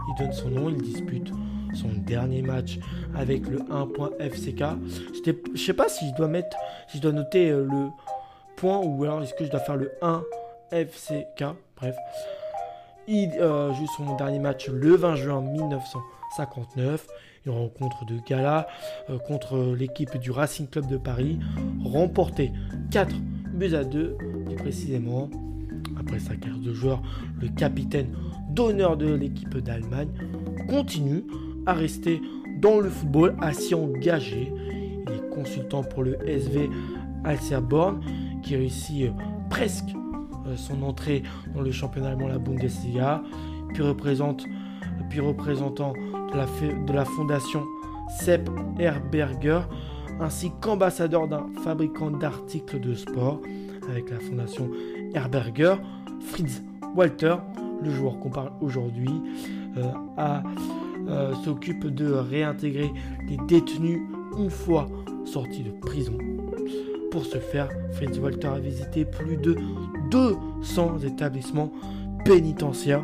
Il 0.10 0.16
donne 0.24 0.34
son 0.34 0.50
nom, 0.50 0.70
il 0.70 0.82
dispute 0.82 1.32
son 1.76 1.90
dernier 1.90 2.42
match 2.42 2.80
avec 3.16 3.48
le 3.48 3.60
1.FCK. 3.60 4.64
Je 5.54 5.62
sais 5.62 5.74
pas 5.74 5.90
si 5.90 6.10
je 6.10 6.16
dois 6.16 6.28
mettre, 6.28 6.56
si 6.88 6.98
je 6.98 7.02
dois 7.02 7.12
noter 7.12 7.50
euh, 7.50 7.66
le 7.70 7.90
point 8.56 8.80
ou 8.80 9.04
alors 9.04 9.22
est-ce 9.24 9.34
que 9.34 9.46
je 9.46 9.52
dois 9.52 9.60
faire 9.60 9.78
le 9.78 9.92
1FCK. 10.72 11.54
Bref. 11.78 11.96
Il 13.08 13.32
euh, 13.40 13.74
joue 13.74 13.88
son 13.98 14.16
dernier 14.16 14.40
match 14.40 14.70
le 14.70 14.96
20 14.96 15.16
juin 15.16 15.42
1959. 15.42 17.08
Une 17.46 17.52
rencontre 17.52 18.06
de 18.06 18.18
gala 18.26 18.68
euh, 19.10 19.20
contre 19.20 19.76
l'équipe 19.78 20.18
du 20.18 20.32
Racing 20.32 20.70
Club 20.70 20.88
de 20.88 20.98
Paris. 20.98 21.40
Remporté 21.84 22.52
4 22.92 23.14
buts 23.54 23.74
à 23.74 23.84
2, 23.84 24.18
précisément. 24.58 25.30
Après 26.00 26.20
sa 26.20 26.36
carrière 26.36 26.60
de 26.60 26.74
joueur, 26.74 27.02
le 27.42 27.50
capitaine 27.50 28.08
d'honneur 28.50 28.98
de 28.98 29.14
l'équipe 29.14 29.58
d'Allemagne 29.58 30.10
continue 30.68 31.24
à 31.66 31.74
rester 31.74 32.22
dans 32.62 32.80
le 32.80 32.90
football, 32.90 33.36
à 33.42 33.54
s'y 33.54 33.76
engager. 33.76 34.52
Il 35.08 35.14
est 35.14 35.30
consultant 35.30 35.84
pour 35.84 36.04
le 36.04 36.18
SV 36.28 36.70
Alserborn 37.24 38.02
qui 38.44 38.56
réussit 38.56 39.04
euh, 39.04 39.12
presque 39.50 39.96
euh, 40.48 40.56
son 40.56 40.84
entrée 40.84 41.24
dans 41.56 41.62
le 41.62 41.72
championnat 41.72 42.10
allemand, 42.10 42.28
la 42.28 42.38
Bundesliga, 42.38 43.24
puis, 43.74 43.82
représentant 45.20 45.94
de 45.94 46.94
la 46.94 47.06
fondation 47.06 47.64
Sepp 48.20 48.48
Herberger, 48.78 49.62
ainsi 50.20 50.52
qu'ambassadeur 50.62 51.28
d'un 51.28 51.48
fabricant 51.64 52.12
d'articles 52.12 52.80
de 52.80 52.94
sport 52.94 53.42
avec 53.90 54.10
la 54.10 54.20
fondation 54.20 54.70
Herberger, 55.14 55.76
Fritz 56.22 56.64
Walter, 56.96 57.36
le 57.84 57.90
joueur 57.90 58.20
qu'on 58.20 58.30
parle 58.30 58.52
aujourd'hui, 58.62 59.22
euh, 59.78 59.92
euh, 61.08 61.34
s'occupe 61.44 61.88
de 61.88 62.12
réintégrer 62.12 62.92
les 63.28 63.38
détenus 63.48 64.00
une 64.38 64.50
fois 64.50 64.88
sortis 65.26 65.64
de 65.64 65.72
prison. 65.72 66.18
Pour 67.12 67.26
ce 67.26 67.38
faire, 67.38 67.70
Fritz 67.92 68.18
Walter 68.18 68.48
a 68.48 68.60
visité 68.60 69.06
plus 69.06 69.38
de 69.38 69.56
200 70.10 71.00
établissements 71.00 71.72
pénitentiaires. 72.26 73.04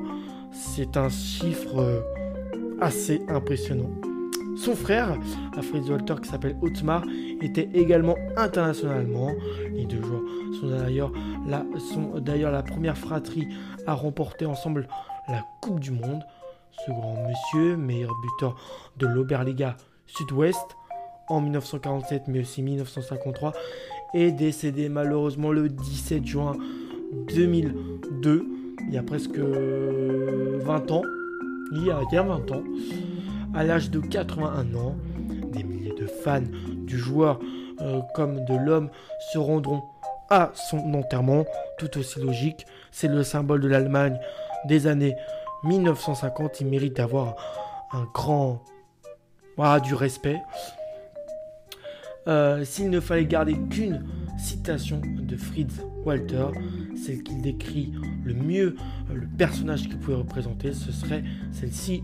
C'est 0.51 0.97
un 0.97 1.09
chiffre 1.09 1.79
euh, 1.79 2.01
assez 2.79 3.21
impressionnant. 3.27 3.91
Son 4.59 4.75
frère, 4.75 5.15
Fritz 5.61 5.89
Walter, 5.89 6.15
qui 6.21 6.29
s'appelle 6.29 6.57
Otmar, 6.61 7.03
était 7.41 7.69
également 7.73 8.15
internationalement. 8.35 9.31
Les 9.71 9.85
deux 9.85 10.01
joueurs 10.01 10.21
sont 10.59 10.67
d'ailleurs 10.67 11.11
la, 11.47 11.65
sont 11.93 12.19
d'ailleurs 12.19 12.51
la 12.51 12.61
première 12.61 12.97
fratrie 12.97 13.47
à 13.87 13.93
remporter 13.93 14.45
ensemble 14.45 14.87
la 15.29 15.45
Coupe 15.61 15.79
du 15.79 15.91
Monde. 15.91 16.23
Ce 16.85 16.91
grand 16.91 17.15
monsieur, 17.27 17.77
meilleur 17.77 18.11
buteur 18.21 18.55
de 18.97 19.07
l'Oberliga 19.07 19.77
Sud-Ouest 20.07 20.75
en 21.29 21.39
1947 21.39 22.23
mais 22.27 22.41
aussi 22.41 22.61
1953, 22.61 23.53
est 24.13 24.31
décédé 24.31 24.89
malheureusement 24.89 25.51
le 25.51 25.69
17 25.69 26.25
juin 26.25 26.57
2002, 27.33 28.45
il 28.87 28.93
y 28.93 28.97
a 28.97 29.03
presque 29.03 29.37
20 29.37 30.91
ans, 30.91 31.03
il 31.71 31.85
y 31.85 31.91
a, 31.91 32.23
20 32.23 32.51
ans, 32.51 32.63
à 33.53 33.63
l'âge 33.63 33.89
de 33.89 33.99
81 33.99 34.75
ans. 34.75 34.95
Des 35.51 35.63
milliers 35.63 35.95
de 35.99 36.05
fans 36.05 36.41
du 36.85 36.97
joueur 36.97 37.39
euh, 37.81 38.01
comme 38.13 38.43
de 38.45 38.55
l'homme 38.55 38.89
se 39.31 39.37
rendront 39.37 39.83
à 40.29 40.51
son 40.53 40.93
enterrement, 40.93 41.45
tout 41.77 41.97
aussi 41.97 42.19
logique. 42.19 42.65
C'est 42.91 43.07
le 43.07 43.23
symbole 43.23 43.61
de 43.61 43.67
l'Allemagne 43.67 44.19
des 44.65 44.87
années 44.87 45.15
1950, 45.63 46.61
il 46.61 46.67
mérite 46.67 46.95
d'avoir 46.95 47.35
un 47.91 48.05
grand... 48.13 48.63
Voilà, 49.57 49.81
du 49.81 49.93
respect. 49.93 50.37
Euh, 52.27 52.63
s'il 52.63 52.89
ne 52.89 52.99
fallait 52.99 53.25
garder 53.25 53.57
qu'une 53.69 54.05
citation 54.37 55.01
de 55.03 55.35
Fritz 55.35 55.81
Walter, 56.05 56.47
celle 56.95 57.23
qu'il 57.23 57.41
décrit 57.41 57.91
le 58.23 58.33
mieux 58.33 58.75
le 59.13 59.27
personnage 59.37 59.83
qu'il 59.83 59.97
pouvait 59.97 60.17
représenter, 60.17 60.73
ce 60.73 60.91
serait 60.91 61.23
celle-ci. 61.51 62.03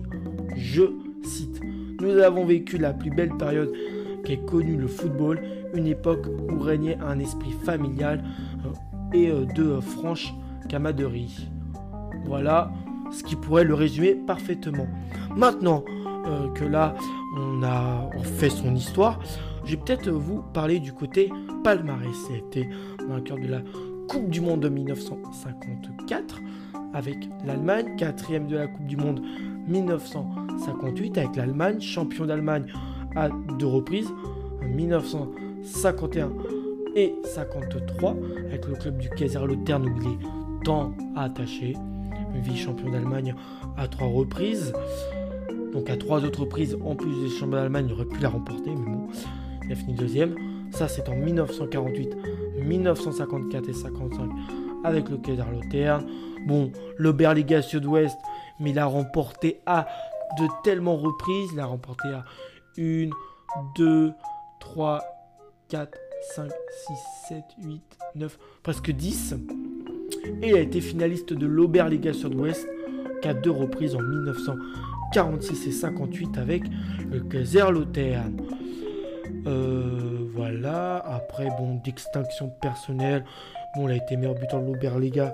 Je 0.57 0.83
Nous 2.01 2.17
avons 2.17 2.45
vécu 2.45 2.77
la 2.77 2.93
plus 2.93 3.09
belle 3.09 3.35
période 3.37 3.71
qu'ait 4.23 4.37
connue 4.37 4.75
le 4.75 4.87
football, 4.87 5.41
une 5.73 5.87
époque 5.87 6.25
où 6.27 6.59
régnait 6.59 6.97
un 7.01 7.19
esprit 7.19 7.51
familial 7.63 8.23
euh, 8.65 9.13
et 9.13 9.29
euh, 9.29 9.45
de 9.45 9.79
franche 9.79 10.33
camaderie. 10.67 11.47
Voilà 12.25 12.71
ce 13.11 13.23
qui 13.23 13.35
pourrait 13.35 13.63
le 13.63 13.73
résumer 13.73 14.15
parfaitement. 14.15 14.87
Maintenant 15.35 15.83
euh, 16.27 16.49
que 16.53 16.65
là, 16.65 16.95
on 17.37 17.63
a 17.63 18.09
fait 18.23 18.49
son 18.49 18.75
histoire, 18.75 19.19
je 19.63 19.71
vais 19.71 19.77
peut-être 19.77 20.09
vous 20.09 20.41
parler 20.53 20.79
du 20.79 20.91
côté 20.91 21.31
palmarès. 21.63 22.15
C'était 22.27 22.67
vainqueur 23.07 23.37
de 23.37 23.47
la 23.47 23.61
Coupe 24.07 24.29
du 24.29 24.41
Monde 24.41 24.61
de 24.61 24.69
1954 24.69 26.39
avec 26.93 27.17
l'Allemagne, 27.45 27.95
quatrième 27.97 28.47
de 28.47 28.57
la 28.57 28.67
Coupe 28.67 28.87
du 28.87 28.97
Monde 28.97 29.21
1958 29.67 31.17
avec 31.17 31.35
l'Allemagne, 31.35 31.79
champion 31.81 32.25
d'Allemagne 32.25 32.65
à 33.15 33.29
deux 33.57 33.67
reprises, 33.67 34.09
en 34.61 34.67
1951 34.67 36.31
et 36.95 37.13
53 37.23 38.15
avec 38.47 38.67
le 38.67 38.75
club 38.75 38.97
du 38.97 39.09
Kaiserslautern 39.09 39.85
où 39.85 40.01
il 40.01 40.07
est 40.07 40.63
tant 40.63 40.93
attaché 41.15 41.75
vice-champion 42.41 42.91
d'Allemagne 42.91 43.35
à 43.77 43.87
trois 43.87 44.07
reprises. 44.07 44.73
Donc 45.73 45.89
à 45.89 45.97
trois 45.97 46.23
autres 46.23 46.41
reprises, 46.41 46.77
en 46.83 46.95
plus 46.95 47.13
des 47.21 47.29
champions 47.29 47.57
d'Allemagne, 47.57 47.87
il 47.89 47.93
aurait 47.93 48.05
pu 48.05 48.21
la 48.21 48.29
remporter, 48.29 48.71
mais 48.71 48.85
bon, 48.85 49.07
il 49.65 49.71
a 49.71 49.75
fini 49.75 49.93
deuxième. 49.93 50.35
Ça, 50.71 50.87
c'est 50.87 51.07
en 51.09 51.15
1948, 51.15 52.15
1954 52.61 53.69
et 53.69 53.73
55 53.73 54.29
avec 54.83 55.09
le 55.09 55.17
Kaiserslautern. 55.17 56.05
Bon, 56.45 56.71
l'Oberliga 56.97 57.61
Sud-Ouest, 57.61 58.17
mais 58.59 58.71
il 58.71 58.79
a 58.79 58.85
remporté 58.85 59.61
à 59.65 59.87
de 60.39 60.47
tellement 60.63 60.95
reprises. 60.95 61.49
Il 61.53 61.59
a 61.59 61.65
remporté 61.65 62.07
à 62.09 62.23
1, 62.77 63.09
2, 63.77 64.13
3, 64.59 65.01
4, 65.69 65.97
5, 66.35 66.49
6, 66.87 66.93
7, 67.29 67.43
8, 67.63 67.81
9, 68.15 68.39
presque 68.63 68.91
10 68.91 69.35
et 70.41 70.49
il 70.49 70.55
a 70.55 70.59
été 70.59 70.81
finaliste 70.81 71.33
de 71.33 71.45
l'Oberliga 71.45 72.13
Sud-Ouest 72.13 72.67
qu'à 73.21 73.33
deux 73.33 73.51
reprises 73.51 73.95
en 73.95 74.01
1946 74.01 75.67
et 75.67 75.71
58 75.71 76.37
avec 76.37 76.63
le 77.11 77.21
Kaiserslautern. 77.21 78.37
Euh, 79.47 80.29
voilà. 80.33 80.97
Après, 80.97 81.47
bon, 81.57 81.79
d'extinction 81.83 82.49
personnelle. 82.61 83.23
Bon, 83.75 83.87
il 83.87 83.93
a 83.93 83.95
été 83.95 84.17
meilleur 84.17 84.35
buteur 84.35 84.61
de 84.61 84.67
l'Oberliga 84.67 85.33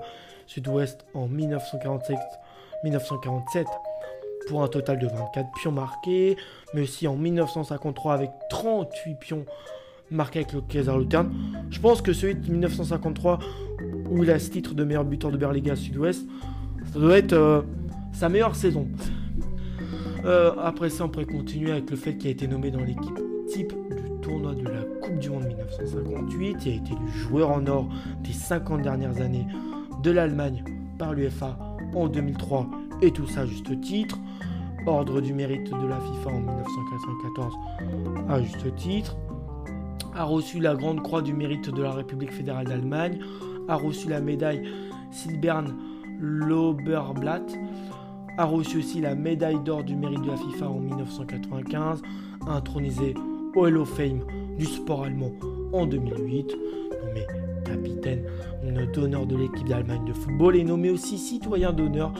Sud-Ouest 0.52 1.06
en 1.14 1.28
1947, 1.28 2.16
1947 2.84 3.66
pour 4.48 4.62
un 4.62 4.68
total 4.68 4.98
de 4.98 5.06
24 5.06 5.48
pions 5.52 5.72
marqués, 5.72 6.36
mais 6.74 6.82
aussi 6.82 7.06
en 7.08 7.16
1953 7.16 8.12
avec 8.12 8.30
38 8.50 9.14
pions 9.18 9.46
marqués 10.10 10.40
avec 10.40 10.52
le 10.52 10.60
Kaiserslautern. 10.60 11.32
Je 11.70 11.80
pense 11.80 12.02
que 12.02 12.12
celui 12.12 12.34
de 12.34 12.50
1953 12.50 13.38
où 14.10 14.24
il 14.24 14.30
a 14.30 14.38
ce 14.38 14.50
titre 14.50 14.74
de 14.74 14.84
meilleur 14.84 15.04
buteur 15.04 15.30
de 15.30 15.38
Berliga 15.38 15.74
Sud-Ouest, 15.74 16.26
ça 16.92 16.98
doit 16.98 17.16
être 17.16 17.32
euh, 17.32 17.62
sa 18.12 18.28
meilleure 18.28 18.54
saison. 18.54 18.88
Euh, 20.26 20.52
après 20.62 20.90
ça, 20.90 21.06
on 21.06 21.08
pourrait 21.08 21.24
continuer 21.24 21.70
avec 21.70 21.90
le 21.90 21.96
fait 21.96 22.18
qu'il 22.18 22.28
a 22.28 22.32
été 22.32 22.46
nommé 22.46 22.70
dans 22.70 22.80
l'équipe 22.84 23.18
type 23.48 23.72
du 23.72 24.20
tournoi 24.20 24.54
de 24.54 24.64
la 24.64 24.82
Coupe 25.00 25.18
du 25.18 25.30
Monde 25.30 25.46
1958. 25.46 26.56
Il 26.66 26.72
a 26.72 26.74
été 26.76 26.90
le 26.90 27.10
joueur 27.10 27.50
en 27.50 27.66
or 27.66 27.88
des 28.22 28.32
50 28.32 28.82
dernières 28.82 29.20
années 29.22 29.46
de 30.02 30.10
l'Allemagne 30.10 30.64
par 30.98 31.14
l'UFA 31.14 31.58
en 31.94 32.08
2003 32.08 32.68
et 33.02 33.10
tout 33.10 33.26
ça 33.26 33.40
à 33.40 33.46
juste 33.46 33.80
titre. 33.80 34.18
Ordre 34.86 35.20
du 35.20 35.32
mérite 35.32 35.70
de 35.70 35.86
la 35.86 36.00
FIFA 36.00 36.30
en 36.30 36.40
1994 36.40 37.54
à 38.28 38.42
juste 38.42 38.74
titre. 38.76 39.16
A 40.14 40.24
reçu 40.24 40.58
la 40.58 40.74
Grande 40.74 41.02
Croix 41.02 41.22
du 41.22 41.32
mérite 41.32 41.70
de 41.70 41.82
la 41.82 41.92
République 41.92 42.32
fédérale 42.32 42.66
d'Allemagne. 42.66 43.20
A 43.68 43.76
reçu 43.76 44.08
la 44.08 44.20
médaille 44.20 44.62
Silbern 45.10 45.72
Loberblatt. 46.20 47.56
A 48.38 48.44
reçu 48.44 48.78
aussi 48.78 49.00
la 49.00 49.14
médaille 49.14 49.60
d'or 49.60 49.84
du 49.84 49.94
mérite 49.94 50.22
de 50.22 50.28
la 50.28 50.36
FIFA 50.36 50.68
en 50.68 50.80
1995. 50.80 52.02
Intronisé 52.46 53.14
au 53.54 53.66
Hall 53.66 53.78
of 53.78 53.88
Fame 53.96 54.20
du 54.58 54.64
sport 54.64 55.04
allemand 55.04 55.32
en 55.72 55.86
2008. 55.86 56.56
Nommé 57.04 57.41
capitaine 57.64 58.24
d'honneur 58.92 59.26
de 59.26 59.36
l'équipe 59.36 59.68
d'Allemagne 59.68 60.04
de 60.04 60.12
football 60.12 60.56
et 60.56 60.64
nommé 60.64 60.90
aussi 60.90 61.18
citoyen 61.18 61.72
d'honneur 61.72 62.12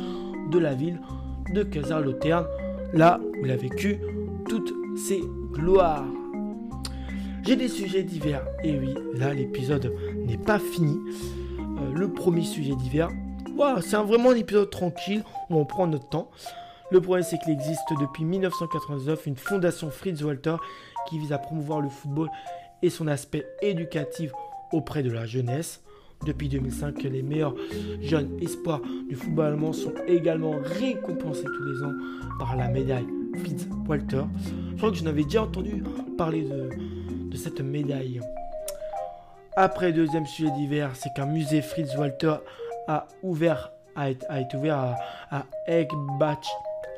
de 0.51 0.59
la 0.59 0.75
ville 0.75 1.01
de 1.55 1.63
Kaiserslautern, 1.63 2.47
là 2.93 3.21
où 3.41 3.45
il 3.45 3.51
a 3.51 3.57
vécu 3.57 3.99
toutes 4.49 4.73
ses 4.97 5.21
gloires. 5.53 6.05
J'ai 7.45 7.57
des 7.57 7.69
sujets 7.69 8.05
divers, 8.05 8.45
et 8.63 8.79
oui, 8.79 8.95
là 9.15 9.35
l'épisode 9.35 9.93
n'est 10.27 10.39
pas 10.39 10.59
fini. 10.59 10.99
Euh, 11.59 11.93
le 11.93 12.09
premier 12.09 12.43
sujet 12.43 12.75
divers, 12.77 13.09
c'est 13.81 13.97
vraiment 13.97 14.31
un 14.31 14.37
épisode 14.37 14.71
tranquille 14.71 15.25
où 15.51 15.57
on 15.57 15.65
prend 15.65 15.87
notre 15.87 16.09
temps. 16.09 16.31
Le 16.91 17.01
problème, 17.01 17.25
c'est 17.25 17.39
qu'il 17.39 17.53
existe 17.53 17.81
depuis 18.01 18.25
1999 18.25 19.27
une 19.27 19.37
fondation 19.37 19.91
Fritz 19.91 20.23
Walter 20.23 20.57
qui 21.09 21.19
vise 21.19 21.33
à 21.33 21.39
promouvoir 21.39 21.81
le 21.81 21.89
football 21.89 22.29
et 22.83 22.91
son 22.91 23.07
aspect 23.07 23.47
éducatif 23.63 24.31
auprès 24.73 25.02
de 25.02 25.11
la 25.11 25.26
jeunesse. 25.26 25.83
Depuis 26.25 26.49
2005, 26.49 27.02
les 27.02 27.23
meilleurs 27.23 27.55
jeunes 28.00 28.38
espoirs 28.41 28.81
du 29.09 29.17
football 29.17 29.47
allemand 29.47 29.73
sont 29.73 29.93
également 30.07 30.55
récompensés 30.62 31.45
tous 31.45 31.64
les 31.64 31.83
ans 31.83 31.93
par 32.38 32.57
la 32.57 32.69
médaille 32.69 33.07
Fritz 33.38 33.67
Walter. 33.88 34.23
Je 34.71 34.76
crois 34.76 34.91
que 34.91 34.97
je 34.97 35.05
n'avais 35.05 35.25
déjà 35.25 35.43
entendu 35.43 35.83
parler 36.17 36.43
de, 36.43 37.37
cette 37.37 37.61
médaille. 37.61 38.21
Après, 39.57 39.93
deuxième 39.93 40.26
sujet 40.26 40.50
d'hiver, 40.52 40.91
c'est 40.95 41.12
qu'un 41.17 41.26
musée 41.26 41.61
Fritz 41.61 41.97
Walter 41.97 42.37
a 42.87 43.07
ouvert 43.23 43.73
a, 43.97 44.11
été 44.11 44.57
ouvert 44.57 44.76
à, 44.79 44.97
à 45.38 45.45
Eggbach 45.67 46.47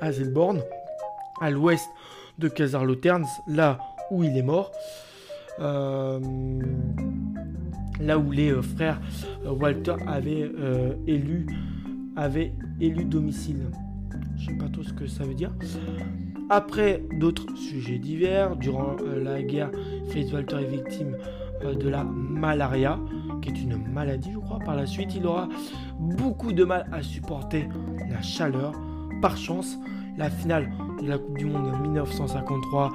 Hazelborn, 0.01 0.61
à 1.41 1.51
l'ouest 1.51 1.89
de 2.39 2.49
Kaiserslautern, 2.49 3.25
là 3.49 3.79
où 4.11 4.23
il 4.23 4.37
est 4.37 4.43
mort. 4.43 4.71
Euh, 5.61 6.21
là 8.01 8.19
où 8.19 8.31
les 8.31 8.51
euh, 8.51 8.63
frères 8.63 9.01
euh, 9.47 9.51
Walter 9.51 9.95
avaient 10.07 10.51
élu, 11.07 11.47
avaient 12.17 12.53
élu 12.81 13.05
domicile. 13.05 13.67
Je 14.37 14.47
sais 14.47 14.57
pas 14.57 14.69
trop 14.69 14.83
ce 14.83 14.93
que 14.93 15.07
ça 15.07 15.25
veut 15.25 15.35
dire. 15.35 15.53
Après 16.51 17.03
d'autres 17.19 17.57
sujets 17.57 17.99
divers, 17.99 18.57
durant 18.57 18.97
la 19.23 19.43
guerre, 19.43 19.71
Fritz 20.09 20.33
Walter 20.33 20.57
est 20.57 20.71
victime 20.71 21.17
de 21.63 21.89
la 21.89 22.05
malaria, 22.05 22.99
qui 23.41 23.49
est 23.49 23.63
une 23.63 23.77
maladie, 23.77 24.31
je 24.33 24.39
crois. 24.39 24.59
Par 24.59 24.77
la 24.77 24.85
suite, 24.85 25.15
il 25.15 25.27
aura 25.27 25.49
beaucoup 25.99 26.53
de 26.53 26.65
mal 26.65 26.87
à 26.93 27.03
supporter 27.03 27.69
la 28.11 28.21
chaleur. 28.21 28.73
Par 29.23 29.39
chance, 29.39 29.79
la 30.19 30.31
finale 30.31 30.71
de 31.01 31.09
la 31.09 31.19
Coupe 31.19 31.39
du 31.39 31.47
Monde 31.47 31.75
en 31.75 31.79
1953, 31.79 32.93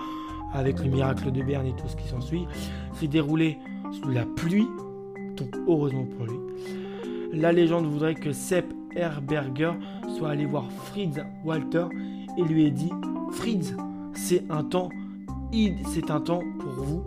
avec 0.53 0.79
le 0.79 0.89
miracle 0.89 1.31
de 1.31 1.41
Berne 1.41 1.65
et 1.65 1.75
tout 1.75 1.87
ce 1.87 1.95
qui 1.95 2.07
s'ensuit, 2.07 2.45
s'est 2.93 3.07
déroulée 3.07 3.57
sous 3.91 4.09
la 4.09 4.25
pluie 4.25 4.67
donc 5.39 5.55
heureusement 5.67 6.05
pour 6.05 6.25
lui. 6.25 6.39
La 7.33 7.51
légende 7.51 7.85
voudrait 7.85 8.15
que 8.15 8.31
Sepp 8.31 8.65
Herberger 8.95 9.73
soit 10.17 10.29
allé 10.29 10.45
voir 10.45 10.71
Fritz 10.71 11.17
Walter 11.45 11.85
et 12.37 12.41
lui 12.41 12.65
ait 12.65 12.71
dit 12.71 12.91
Fritz, 13.31 13.75
c'est 14.13 14.43
un 14.49 14.63
temps, 14.63 14.89
c'est 15.87 16.11
un 16.11 16.21
temps 16.21 16.41
pour 16.59 16.83
vous. 16.83 17.03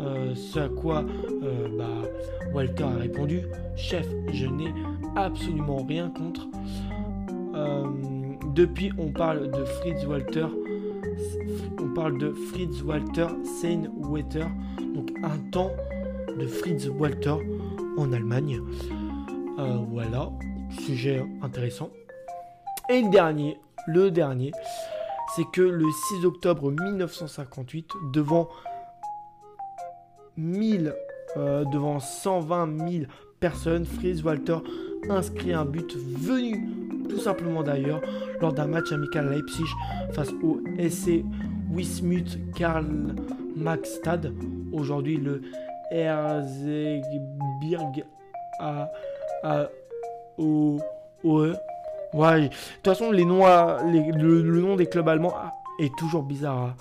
Euh, 0.00 0.34
ce 0.34 0.58
à 0.58 0.68
quoi 0.68 1.04
euh, 1.42 1.68
bah, 1.78 2.08
Walter 2.52 2.84
a 2.84 2.96
répondu 2.96 3.42
Chef, 3.76 4.06
je 4.32 4.46
n'ai 4.46 4.72
absolument 5.16 5.84
rien 5.84 6.10
contre. 6.10 6.48
Euh, 7.54 7.84
depuis, 8.54 8.92
on 8.98 9.10
parle 9.12 9.50
de 9.50 9.64
Fritz 9.64 10.04
Walter. 10.06 10.46
On 11.80 11.94
parle 11.94 12.18
de 12.18 12.32
Fritz 12.32 12.82
Walter 12.82 13.28
Seinwetter. 13.44 14.46
Donc 14.94 15.12
un 15.22 15.38
temps 15.50 15.70
de 16.38 16.46
Fritz 16.46 16.88
Walter 16.88 17.36
en 17.96 18.12
Allemagne. 18.12 18.60
Euh, 19.58 19.78
voilà, 19.88 20.30
sujet 20.70 21.24
intéressant. 21.42 21.90
Et 22.90 23.02
le 23.02 23.10
dernier, 23.10 23.58
le 23.86 24.10
dernier, 24.10 24.52
c'est 25.34 25.44
que 25.52 25.62
le 25.62 25.86
6 26.20 26.24
octobre 26.24 26.70
1958, 26.70 27.88
devant 28.12 28.48
1000, 30.36 30.94
euh, 31.36 31.64
devant 31.64 32.00
120 32.00 32.90
000 32.90 33.04
personnes, 33.40 33.84
Fritz 33.84 34.22
Walter 34.22 34.58
inscrit 35.08 35.52
un 35.52 35.64
but 35.64 35.96
venu 35.96 36.68
tout 37.08 37.18
simplement 37.18 37.62
d'ailleurs 37.62 38.00
lors 38.40 38.52
d'un 38.52 38.66
match 38.66 38.90
amical 38.92 39.28
à 39.28 39.30
Leipzig 39.32 39.66
face 40.12 40.32
au 40.42 40.60
SC 40.78 41.24
Wismut 41.70 42.38
Karl 42.54 43.14
Stade 43.84 44.34
aujourd'hui 44.72 45.16
le 45.16 45.42
Erzgebirge 45.90 47.04
à, 48.60 48.90
à 49.42 49.68
au, 50.38 50.78
Ouais, 52.14 52.42
de 52.42 52.46
toute 52.48 52.84
façon, 52.84 53.10
les 53.10 53.24
noms, 53.24 53.44
le, 53.44 54.42
nom 54.60 54.76
des 54.76 54.86
clubs 54.86 55.08
allemands 55.08 55.34
est 55.80 55.92
toujours 55.96 56.22
bizarre 56.22 56.76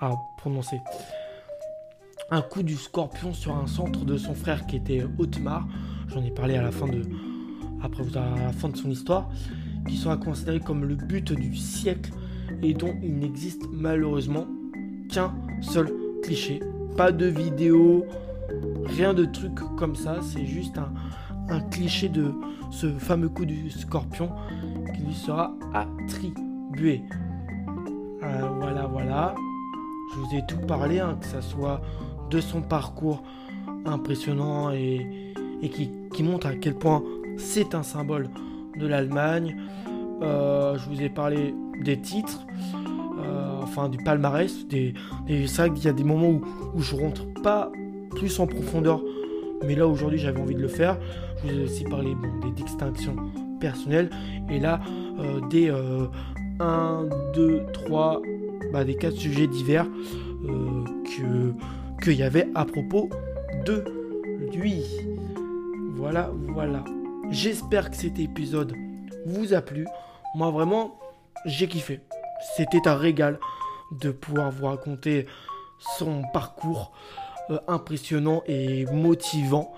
à, 0.00 0.12
prononcer. 0.38 0.80
Un 2.30 2.40
coup 2.40 2.62
du 2.62 2.76
scorpion 2.76 3.34
sur 3.34 3.54
un 3.54 3.66
centre 3.66 4.06
de 4.06 4.16
son 4.16 4.34
frère 4.34 4.66
qui 4.66 4.76
était 4.76 5.04
Otmar. 5.18 5.66
J'en 6.08 6.24
ai 6.24 6.30
parlé 6.30 6.56
à 6.56 6.62
la 6.62 6.70
fin 6.70 6.86
de, 6.86 7.02
après 7.82 8.04
à 8.16 8.46
la 8.46 8.52
fin 8.52 8.70
de 8.70 8.76
son 8.78 8.90
histoire, 8.90 9.28
qui 9.86 9.96
sera 9.96 10.16
considéré 10.16 10.60
comme 10.60 10.84
le 10.86 10.94
but 10.94 11.32
du 11.32 11.54
siècle 11.54 12.10
et 12.62 12.72
dont 12.72 12.94
il 13.02 13.18
n'existe 13.18 13.64
malheureusement 13.70 14.46
qu'un 15.10 15.34
seul 15.60 15.92
cliché. 16.22 16.60
Pas 16.96 17.12
de 17.12 17.26
vidéo, 17.26 18.06
Rien 18.86 19.14
de 19.14 19.24
truc 19.24 19.54
comme 19.76 19.96
ça, 19.96 20.16
c'est 20.22 20.46
juste 20.46 20.78
un, 20.78 20.92
cliché 21.70 22.08
de 22.08 22.32
ce 22.70 22.86
fameux 22.98 23.28
coup 23.28 23.44
du 23.44 23.70
scorpion 23.70 24.30
qui 24.94 25.02
lui 25.02 25.14
sera 25.14 25.54
attribué. 25.74 27.02
Euh, 28.22 28.48
voilà, 28.58 28.86
voilà. 28.86 29.34
Je 30.12 30.18
vous 30.18 30.34
ai 30.34 30.46
tout 30.46 30.58
parlé, 30.66 31.00
hein, 31.00 31.18
que 31.20 31.26
ce 31.26 31.40
soit 31.40 31.80
de 32.30 32.40
son 32.40 32.62
parcours 32.62 33.22
impressionnant 33.84 34.70
et, 34.70 35.32
qui, 35.70 36.22
montre 36.22 36.46
à 36.46 36.54
quel 36.54 36.74
point 36.74 37.02
c'est 37.36 37.74
un 37.74 37.82
symbole 37.82 38.28
de 38.78 38.86
l'Allemagne. 38.86 39.56
Euh, 40.22 40.78
je 40.78 40.88
vous 40.88 41.02
ai 41.02 41.08
parlé 41.08 41.54
des 41.82 42.00
titres, 42.00 42.46
euh, 43.18 43.60
enfin 43.62 43.88
du 43.88 43.98
palmarès. 43.98 44.66
Des 44.68 44.94
c'est 45.28 45.56
vrai 45.56 45.70
qu'il 45.70 45.84
y 45.84 45.88
a 45.88 45.92
des 45.92 46.04
moments 46.04 46.30
où, 46.30 46.42
où 46.74 46.80
je 46.80 46.94
rentre 46.94 47.26
pas 47.42 47.70
plus 48.14 48.40
en 48.40 48.46
profondeur. 48.46 49.00
Mais 49.64 49.74
là, 49.74 49.86
aujourd'hui, 49.86 50.18
j'avais 50.18 50.40
envie 50.40 50.54
de 50.54 50.60
le 50.60 50.68
faire. 50.68 50.98
Je 51.44 51.52
vous 51.52 51.60
ai 51.60 51.64
aussi 51.64 51.84
parlé 51.84 52.14
des 52.42 52.62
distinctions 52.62 53.16
personnelles. 53.60 54.10
Et 54.50 54.58
là, 54.58 54.80
euh, 55.18 55.40
des 55.48 55.70
1, 56.60 57.08
2, 57.34 57.62
3, 57.72 58.22
des 58.84 58.96
4 58.96 59.14
sujets 59.14 59.46
divers 59.46 59.86
euh, 60.44 60.84
que 61.04 61.52
qu'il 62.02 62.14
y 62.14 62.22
avait 62.24 62.48
à 62.54 62.64
propos 62.64 63.08
de 63.64 63.84
lui. 64.52 64.82
Voilà, 65.94 66.30
voilà. 66.48 66.82
J'espère 67.30 67.90
que 67.90 67.96
cet 67.96 68.18
épisode 68.18 68.74
vous 69.26 69.54
a 69.54 69.60
plu. 69.60 69.86
Moi, 70.34 70.50
vraiment, 70.50 70.98
j'ai 71.46 71.68
kiffé. 71.68 72.00
C'était 72.56 72.88
un 72.88 72.96
régal 72.96 73.38
de 74.00 74.10
pouvoir 74.10 74.50
vous 74.50 74.66
raconter 74.66 75.26
son 75.98 76.22
parcours. 76.32 76.92
Impressionnant 77.68 78.42
et 78.46 78.86
motivant. 78.86 79.72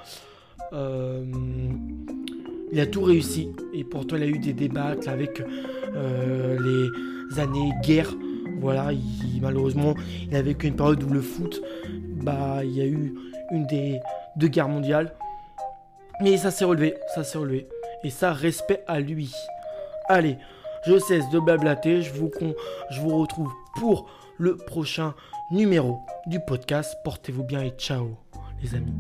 il 0.73 2.81
a 2.81 2.87
tout 2.87 3.03
réussi 3.03 3.51
et 3.73 3.85
pourtant 3.85 4.17
il 4.17 4.23
a 4.23 4.27
eu 4.27 4.39
des 4.39 4.53
débats 4.53 4.95
avec 5.07 5.43
les 5.95 7.39
années 7.39 7.73
guerre. 7.83 8.13
Voilà, 8.61 8.91
malheureusement, 9.41 9.95
il 10.29 10.37
a 10.37 10.43
vécu 10.43 10.69
une 10.69 10.77
période 10.77 11.03
où 11.03 11.13
le 11.13 11.21
foot, 11.21 11.61
bah, 12.23 12.65
il 12.65 12.73
y 12.73 12.81
a 12.81 12.87
eu 12.87 13.15
une 13.51 13.67
des 13.67 14.01
deux 14.37 14.49
guerres 14.49 14.69
mondiales. 14.69 15.15
Mais 16.21 16.37
ça 16.37 16.51
s'est 16.51 16.65
relevé, 16.65 16.95
ça 17.15 17.25
s'est 17.25 17.39
relevé. 17.39 17.69
Et 18.05 18.11
ça, 18.11 18.33
respect 18.33 18.85
à 18.87 19.01
lui. 19.01 19.33
Allez, 20.09 20.37
je 20.87 20.99
cesse 20.99 21.29
de 21.31 21.39
blablater. 21.39 22.03
Je 22.03 22.13
vous, 22.13 22.31
je 22.91 23.01
vous 23.01 23.19
retrouve 23.19 23.51
pour 23.77 24.09
le 24.39 24.57
prochain 24.57 25.15
numéro 25.51 26.01
du 26.27 26.41
podcast. 26.41 26.97
Portez-vous 27.05 27.45
bien 27.45 27.63
et 27.63 27.71
ciao, 27.71 28.17
les 28.63 28.75
amis. 28.75 28.93